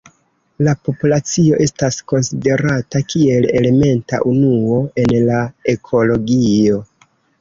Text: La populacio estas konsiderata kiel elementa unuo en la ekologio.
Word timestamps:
La 0.67 0.71
populacio 0.87 1.59
estas 1.65 1.97
konsiderata 2.11 3.01
kiel 3.13 3.45
elementa 3.59 4.23
unuo 4.33 4.81
en 5.03 5.15
la 5.29 5.41
ekologio. 5.75 6.81